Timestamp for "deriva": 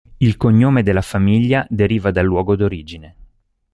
1.69-2.09